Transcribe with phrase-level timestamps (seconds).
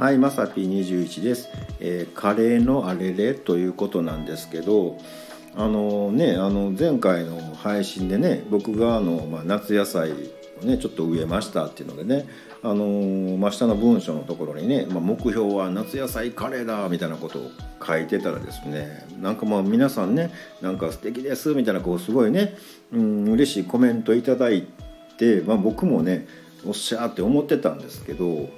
[0.00, 4.96] はい、まさぴ21です、えー、カレーのあれれということなんですけど、
[5.54, 10.14] あのね、あの前回の配信でね、僕があの、まあ、夏野菜を
[10.64, 12.26] ね、ちょっと植えましたっていうのでね、
[12.62, 17.50] あのまあ、下の文章のところにね、まあ、目標は夏野菜カレーだみたいなことを
[17.86, 20.30] 書いてたらですねなんかまあ皆さんね
[20.60, 22.56] なんか素敵ですみたいなこうすごいね、
[22.92, 24.66] うん、嬉しいコメントいただい
[25.16, 26.26] て、まあ、僕もね
[26.66, 28.50] おっしゃーって思ってたんですけど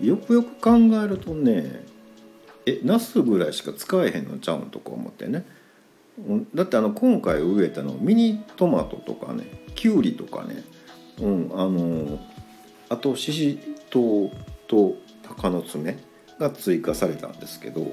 [0.00, 1.84] よくよく考えるとね
[2.66, 5.44] えナスぐらいしか使えへんのちゃうんとか思ってね。
[6.54, 9.44] だってあの今回植えたのミニトマトとかね
[9.76, 10.64] きゅうりとかね、
[11.20, 12.18] うん、あの
[12.88, 13.58] あとしし
[13.88, 14.32] とう
[14.66, 15.96] と鷹の爪
[16.40, 17.92] が追加されたんですけど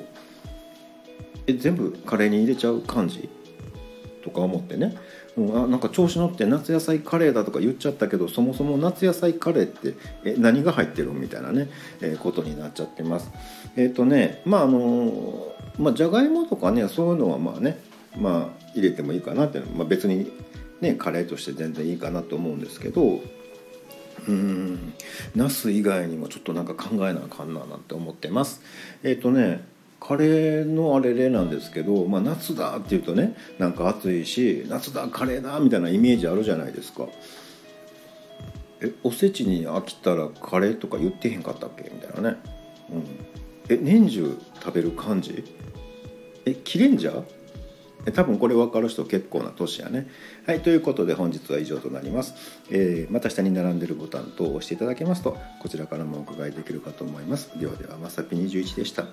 [1.46, 3.30] え全部カレーに入れちゃう感じ？
[4.26, 4.98] とか思ってね、
[5.38, 9.94] うん、あなんか調子乗って夏野菜カレーだとか言っちゃったけどそもそも夏野菜カレーって
[10.24, 11.70] え何が入ってるみたいなね、
[12.02, 13.30] えー、ことになっちゃってます。
[13.76, 17.80] えっ、ー、とねまああのまあじゃがいもとかねそういうのはまあね
[18.18, 20.32] まあ入れてもいいかなっていうのは、まあ、別に
[20.82, 23.22] ねカレーとして全然いいかなと思うんですけど
[24.28, 24.94] うん
[25.36, 28.62] ナス以外にもちょっとなんか考えなあかんななんて思ってます。
[29.04, 37.08] えっ、ー、とねカレーのあれれなんですけど、まあ、夏だっていうとねなんか暑いし夏だカレーだみたいなイメージあるじゃないですか
[38.82, 41.90] えおせちに飽きたらカレーとか言ってへんかったっけ？
[41.94, 42.38] みたいなね、
[42.92, 43.04] うん、
[43.70, 45.44] え年中食べる感じ？
[46.46, 50.08] えキレンジャー多分これ分かる人結構な年やね。
[50.46, 52.36] はい、ということで本日は以上となります。
[52.70, 57.58] えー、また下に並んでるボタン等を押していただけますとこちらからもお伺いできるかと思います。
[57.60, 59.08] ではではまさぴ21でした。